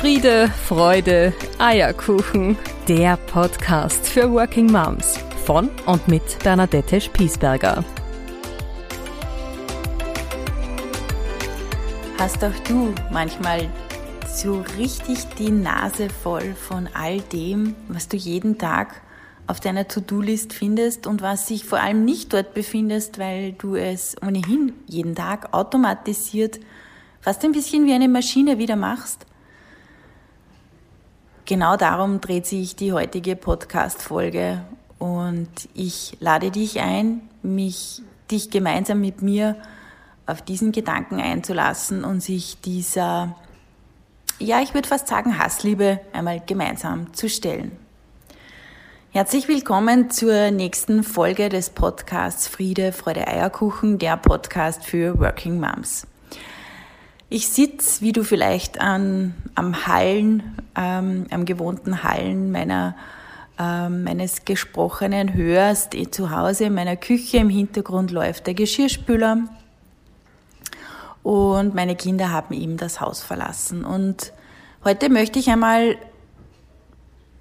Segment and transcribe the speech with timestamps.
[0.00, 2.56] Friede, Freude, Eierkuchen.
[2.88, 7.84] Der Podcast für Working Moms von und mit Bernadette Spiesberger.
[12.18, 13.68] Hast auch du manchmal
[14.26, 19.02] so richtig die Nase voll von all dem, was du jeden Tag
[19.46, 24.16] auf deiner To-Do-List findest und was sich vor allem nicht dort befindest, weil du es
[24.26, 26.58] ohnehin jeden Tag automatisiert,
[27.20, 29.26] fast ein bisschen wie eine Maschine wieder machst?
[31.46, 34.62] Genau darum dreht sich die heutige Podcast-Folge
[34.98, 39.56] und ich lade dich ein, mich, dich gemeinsam mit mir
[40.26, 43.34] auf diesen Gedanken einzulassen und sich dieser,
[44.38, 47.72] ja, ich würde fast sagen, Hassliebe einmal gemeinsam zu stellen.
[49.10, 56.06] Herzlich willkommen zur nächsten Folge des Podcasts Friede, Freude, Eierkuchen, der Podcast für Working Moms.
[57.32, 62.96] Ich sitze, wie du vielleicht an, am Hallen, ähm, am gewohnten Hallen meiner,
[63.56, 67.36] ähm, meines Gesprochenen hörst, eh zu Hause in meiner Küche.
[67.36, 69.44] Im Hintergrund läuft der Geschirrspüler.
[71.22, 73.84] Und meine Kinder haben eben das Haus verlassen.
[73.84, 74.32] Und
[74.84, 75.98] heute möchte ich einmal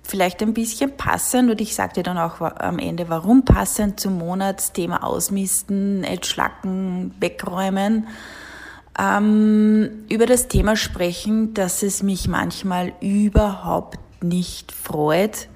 [0.03, 4.97] vielleicht ein bisschen passend, und ich dir dann auch am Ende, warum passend zum Monatsthema
[4.97, 8.07] Ausmisten, Entschlacken, Wegräumen,
[9.00, 15.47] ähm, über das Thema sprechen, dass es mich manchmal überhaupt nicht freut,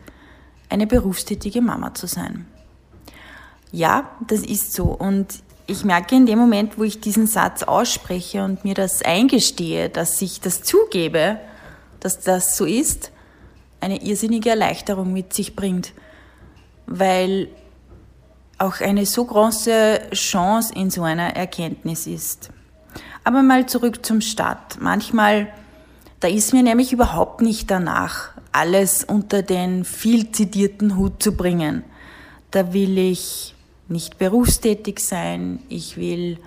[0.70, 2.48] eine berufstätige Mama zu sein.
[3.72, 4.86] Ja, das ist so.
[4.86, 9.90] Und ich merke in dem Moment, wo ich diesen Satz ausspreche und mir das eingestehe,
[9.90, 11.40] dass ich das zugebe,
[12.00, 13.12] dass das so ist,
[13.82, 15.94] eine irrsinnige Erleichterung mit sich bringt.
[16.86, 17.50] Weil
[18.58, 22.50] auch eine so große Chance in so einer Erkenntnis ist.
[23.24, 24.82] Aber mal zurück zum Start.
[24.82, 25.48] Manchmal,
[26.20, 31.84] da ist mir nämlich überhaupt nicht danach, alles unter den viel zitierten Hut zu bringen.
[32.52, 33.56] Da will ich
[33.88, 36.38] nicht berufstätig sein, ich will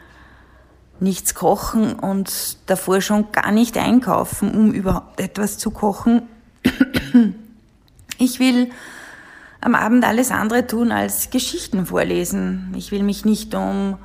[1.01, 6.23] nichts kochen und davor schon gar nicht einkaufen, um überhaupt etwas zu kochen.
[8.19, 8.71] Ich will
[9.61, 12.73] am Abend alles andere tun als Geschichten vorlesen.
[12.77, 13.99] Ich will mich nicht um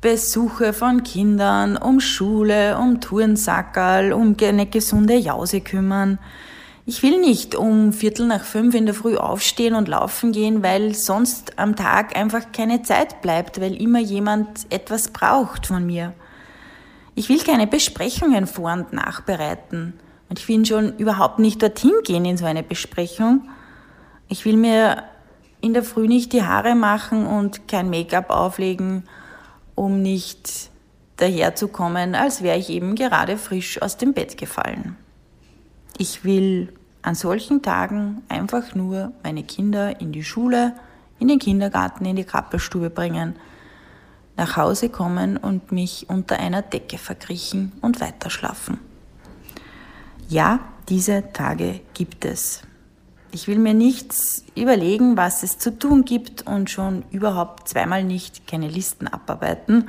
[0.00, 6.18] Besuche von Kindern, um Schule, um Tourensackerl, um eine gesunde Jause kümmern.
[6.86, 10.94] Ich will nicht um Viertel nach fünf in der Früh aufstehen und laufen gehen, weil
[10.94, 16.14] sonst am Tag einfach keine Zeit bleibt, weil immer jemand etwas braucht von mir.
[17.14, 19.92] Ich will keine Besprechungen vor und nachbereiten.
[20.30, 23.50] Und ich will schon überhaupt nicht dorthin gehen in so eine Besprechung.
[24.28, 25.02] Ich will mir
[25.60, 29.04] in der Früh nicht die Haare machen und kein Make-up auflegen
[29.74, 30.70] um nicht
[31.16, 34.96] daherzukommen, als wäre ich eben gerade frisch aus dem Bett gefallen.
[35.98, 36.72] Ich will
[37.02, 40.74] an solchen Tagen einfach nur meine Kinder in die Schule,
[41.18, 43.36] in den Kindergarten, in die Krabbelstube bringen,
[44.36, 48.78] nach Hause kommen und mich unter einer Decke verkriechen und weiterschlafen.
[50.28, 52.62] Ja, diese Tage gibt es.
[53.32, 58.46] Ich will mir nichts überlegen, was es zu tun gibt und schon überhaupt zweimal nicht
[58.48, 59.88] keine Listen abarbeiten.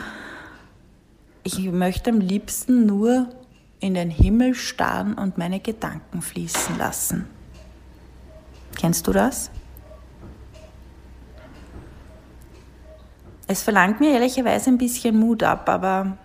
[1.44, 3.30] Ich möchte am liebsten nur
[3.80, 7.26] in den Himmel starren und meine Gedanken fließen lassen.
[8.78, 9.50] Kennst du das?
[13.48, 16.18] Es verlangt mir ehrlicherweise ein bisschen Mut ab, aber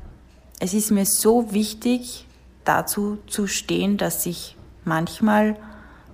[0.60, 2.26] es ist mir so wichtig,
[2.64, 5.56] dazu zu stehen, dass ich manchmal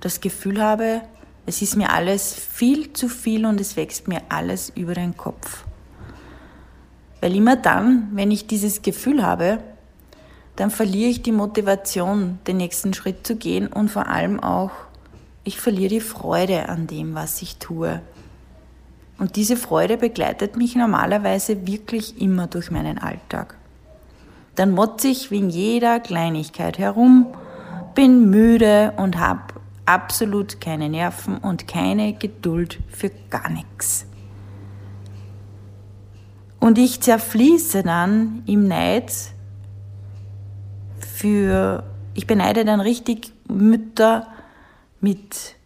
[0.03, 1.01] das Gefühl habe,
[1.47, 5.65] es ist mir alles viel zu viel und es wächst mir alles über den Kopf.
[7.21, 9.59] Weil immer dann, wenn ich dieses Gefühl habe,
[10.57, 14.73] dann verliere ich die Motivation, den nächsten Schritt zu gehen und vor allem auch,
[15.45, 18.03] ich verliere die Freude an dem, was ich tue.
[19.19, 23.57] Und diese Freude begleitet mich normalerweise wirklich immer durch meinen Alltag.
[24.57, 27.29] Dann motze ich wegen jeder Kleinigkeit herum,
[27.95, 29.43] bin müde und habe
[29.87, 34.07] absolut keine Nerven und keine Geduld für gar nichts.
[36.61, 39.13] Und ich zerfließe dann im Neid
[41.01, 41.83] für,
[42.15, 44.29] ich beneide dann richtig Mütter
[45.01, 45.57] mit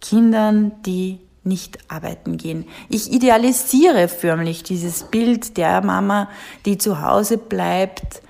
[0.00, 2.66] Kindern, die nicht arbeiten gehen.
[2.88, 6.28] Ich idealisiere förmlich dieses Bild der Mama,
[6.64, 8.22] die zu Hause bleibt,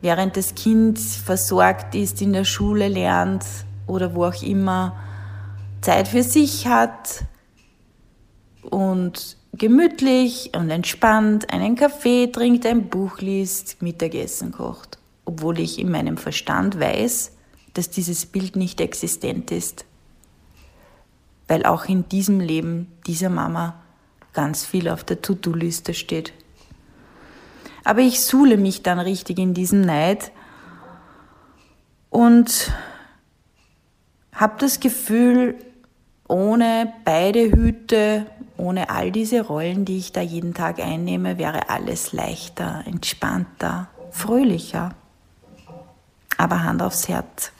[0.00, 3.44] während das Kind versorgt ist, in der Schule lernt
[3.86, 4.96] oder wo auch immer
[5.80, 7.24] Zeit für sich hat
[8.62, 14.98] und gemütlich und entspannt einen Kaffee trinkt, ein Buch liest, Mittagessen kocht.
[15.24, 17.32] Obwohl ich in meinem Verstand weiß,
[17.74, 19.84] dass dieses Bild nicht existent ist.
[21.48, 23.82] Weil auch in diesem Leben dieser Mama
[24.32, 26.32] ganz viel auf der To-Do-Liste steht.
[27.84, 30.32] Aber ich suhle mich dann richtig in diesem Neid
[32.10, 32.72] und
[34.34, 35.56] habe das Gefühl,
[36.28, 38.26] ohne beide Hüte,
[38.56, 44.94] ohne all diese Rollen, die ich da jeden Tag einnehme, wäre alles leichter, entspannter, fröhlicher.
[46.36, 47.52] Aber Hand aufs Herz.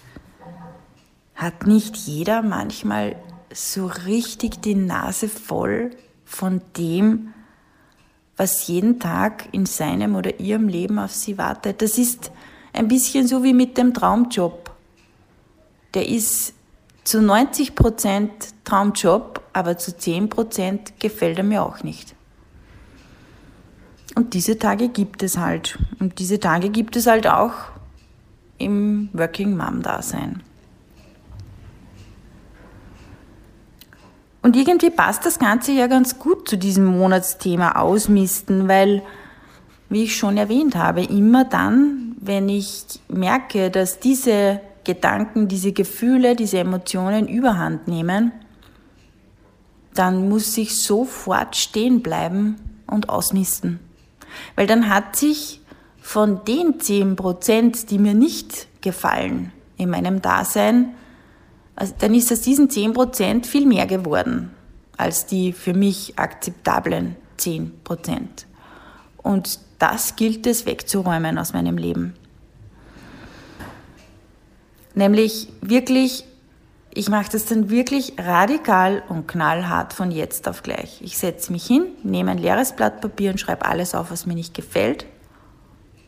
[1.34, 3.16] Hat nicht jeder manchmal
[3.52, 5.90] so richtig die Nase voll
[6.24, 7.34] von dem,
[8.36, 11.82] was jeden Tag in seinem oder ihrem Leben auf sie wartet?
[11.82, 12.32] Das ist
[12.72, 14.72] ein bisschen so wie mit dem Traumjob.
[15.94, 16.54] Der ist
[17.04, 18.32] zu 90 Prozent
[18.64, 22.14] Traumjob, aber zu 10 Prozent gefällt er mir auch nicht.
[24.14, 25.78] Und diese Tage gibt es halt.
[26.00, 27.52] Und diese Tage gibt es halt auch
[28.58, 30.42] im Working Mom Dasein.
[34.40, 39.02] Und irgendwie passt das Ganze ja ganz gut zu diesem Monatsthema Ausmisten, weil,
[39.88, 46.36] wie ich schon erwähnt habe, immer dann, wenn ich merke, dass diese Gedanken, diese Gefühle,
[46.36, 48.32] diese Emotionen überhand nehmen,
[49.94, 53.80] dann muss ich sofort stehen bleiben und ausmisten.
[54.56, 55.60] Weil dann hat sich
[56.00, 60.94] von den 10 Prozent, die mir nicht gefallen in meinem Dasein,
[61.76, 64.50] also dann ist aus diesen 10 Prozent viel mehr geworden
[64.96, 68.46] als die für mich akzeptablen 10 Prozent.
[69.18, 72.14] Und das gilt es wegzuräumen aus meinem Leben.
[74.94, 76.24] Nämlich wirklich,
[76.92, 81.00] ich mache das dann wirklich radikal und knallhart von jetzt auf gleich.
[81.02, 84.34] Ich setze mich hin, nehme ein leeres Blatt Papier und schreibe alles auf, was mir
[84.34, 85.06] nicht gefällt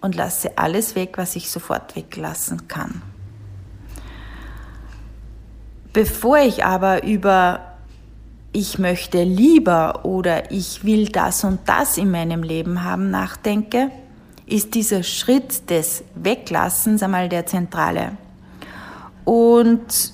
[0.01, 3.03] und lasse alles weg, was ich sofort weglassen kann.
[5.93, 7.77] Bevor ich aber über
[8.53, 13.91] ich möchte lieber oder ich will das und das in meinem Leben haben nachdenke,
[14.47, 18.13] ist dieser Schritt des Weglassens einmal der zentrale.
[19.27, 20.13] Und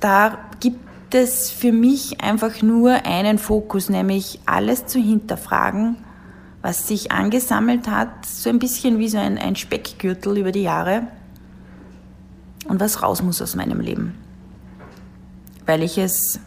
[0.00, 5.96] da gibt es für mich einfach nur einen Fokus, nämlich alles zu hinterfragen,
[6.60, 11.06] was sich angesammelt hat, so ein bisschen wie so ein, ein Speckgürtel über die Jahre
[12.68, 14.14] und was raus muss aus meinem Leben.
[15.64, 16.38] Weil ich es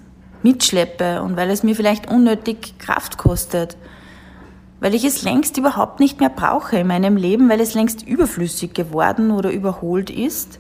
[0.43, 3.75] mitschleppe und weil es mir vielleicht unnötig Kraft kostet,
[4.79, 8.75] weil ich es längst überhaupt nicht mehr brauche in meinem Leben, weil es längst überflüssig
[8.75, 10.59] geworden oder überholt ist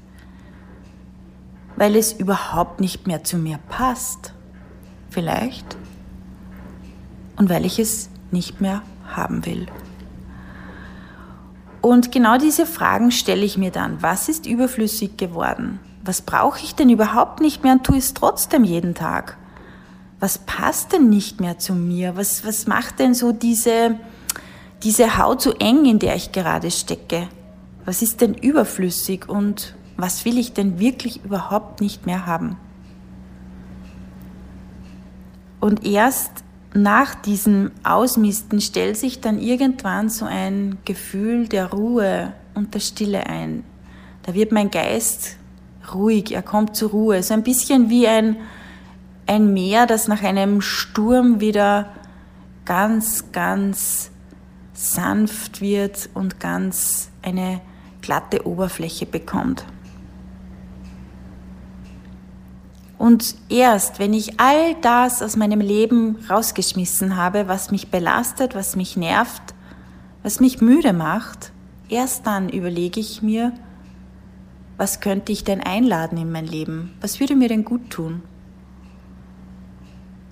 [1.81, 4.35] weil es überhaupt nicht mehr zu mir passt.
[5.09, 5.65] Vielleicht.
[7.37, 9.65] Und weil ich es nicht mehr haben will.
[11.81, 14.03] Und genau diese Fragen stelle ich mir dann.
[14.03, 15.79] Was ist überflüssig geworden?
[16.05, 19.37] Was brauche ich denn überhaupt nicht mehr und tue es trotzdem jeden Tag?
[20.19, 22.15] Was passt denn nicht mehr zu mir?
[22.15, 23.97] Was, was macht denn so diese,
[24.83, 27.27] diese Haut so eng, in der ich gerade stecke?
[27.85, 32.57] Was ist denn überflüssig und was will ich denn wirklich überhaupt nicht mehr haben?
[35.59, 36.43] Und erst
[36.73, 43.27] nach diesem Ausmisten stellt sich dann irgendwann so ein Gefühl der Ruhe und der Stille
[43.27, 43.63] ein.
[44.23, 45.37] Da wird mein Geist
[45.93, 47.21] ruhig, er kommt zur Ruhe.
[47.21, 48.37] So ein bisschen wie ein,
[49.27, 51.91] ein Meer, das nach einem Sturm wieder
[52.65, 54.09] ganz, ganz
[54.73, 57.61] sanft wird und ganz eine
[58.01, 59.65] glatte Oberfläche bekommt.
[63.01, 68.75] Und erst, wenn ich all das aus meinem Leben rausgeschmissen habe, was mich belastet, was
[68.75, 69.41] mich nervt,
[70.21, 71.51] was mich müde macht,
[71.89, 73.53] erst dann überlege ich mir,
[74.77, 76.93] was könnte ich denn einladen in mein Leben?
[77.01, 78.21] Was würde mir denn gut tun?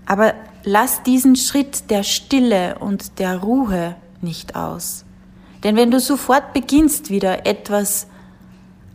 [0.06, 5.06] Aber lass diesen Schritt der Stille und der Ruhe nicht aus.
[5.64, 8.06] Denn wenn du sofort beginnst, wieder etwas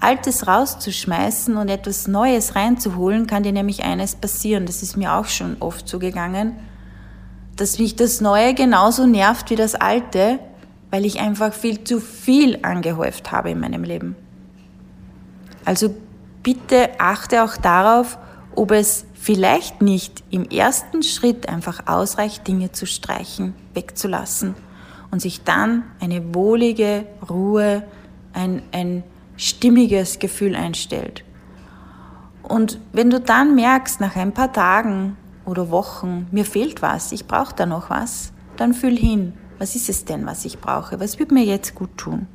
[0.04, 4.66] Altes rauszuschmeißen und etwas Neues reinzuholen, kann dir nämlich eines passieren.
[4.66, 6.56] Das ist mir auch schon oft so gegangen,
[7.56, 10.38] dass mich das Neue genauso nervt wie das Alte,
[10.90, 14.14] weil ich einfach viel zu viel angehäuft habe in meinem Leben.
[15.64, 15.94] Also
[16.42, 18.18] bitte achte auch darauf,
[18.54, 24.54] ob es vielleicht nicht im ersten Schritt einfach ausreicht, Dinge zu streichen, wegzulassen
[25.10, 27.84] und sich dann eine wohlige Ruhe,
[28.34, 29.02] ein, ein
[29.36, 31.24] stimmiges Gefühl einstellt.
[32.42, 37.26] Und wenn du dann merkst, nach ein paar Tagen oder Wochen, mir fehlt was, ich
[37.26, 41.18] brauche da noch was, dann fühl hin, was ist es denn, was ich brauche, was
[41.18, 42.26] wird mir jetzt gut tun.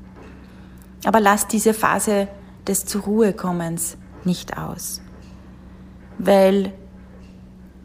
[1.06, 2.28] Aber lass diese Phase
[2.68, 5.02] des zur Ruhe kommens nicht aus.
[6.18, 6.74] Weil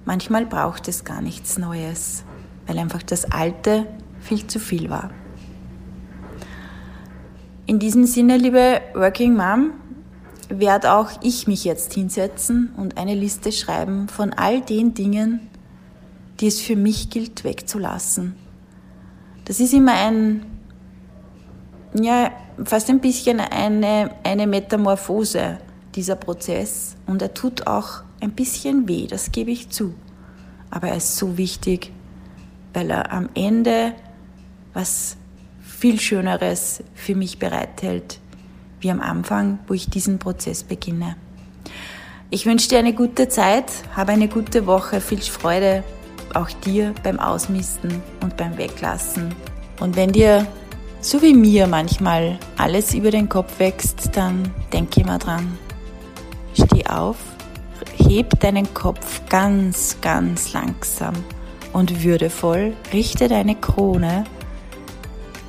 [0.04, 2.24] manchmal braucht es gar nichts Neues,
[2.66, 3.86] weil einfach das Alte
[4.20, 5.10] viel zu viel war.
[7.66, 9.70] In diesem Sinne, liebe Working Mom,
[10.50, 15.48] werde auch ich mich jetzt hinsetzen und eine Liste schreiben von all den Dingen,
[16.40, 18.34] die es für mich gilt wegzulassen.
[19.46, 20.44] Das ist immer ein,
[21.94, 25.58] ja, fast ein bisschen eine, eine Metamorphose,
[25.94, 26.96] dieser Prozess.
[27.06, 29.94] Und er tut auch ein bisschen weh, das gebe ich zu.
[30.68, 31.92] Aber er ist so wichtig,
[32.74, 33.94] weil er am Ende
[34.74, 35.16] was
[35.84, 38.18] viel Schöneres für mich bereithält,
[38.80, 41.16] wie am Anfang, wo ich diesen Prozess beginne.
[42.30, 45.84] Ich wünsche dir eine gute Zeit, habe eine gute Woche, viel Freude
[46.32, 49.34] auch dir beim Ausmisten und beim Weglassen.
[49.78, 50.46] Und wenn dir,
[51.02, 55.58] so wie mir manchmal, alles über den Kopf wächst, dann denke immer dran.
[56.54, 57.18] Steh auf,
[57.98, 61.12] heb deinen Kopf ganz, ganz langsam
[61.74, 64.24] und würdevoll, richte deine Krone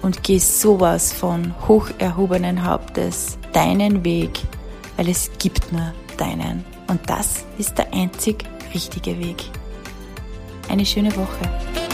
[0.05, 4.39] und geh sowas von hoch erhobenen Hauptes deinen Weg,
[4.97, 6.63] weil es gibt nur deinen.
[6.87, 9.43] Und das ist der einzig richtige Weg.
[10.69, 11.84] Eine schöne Woche.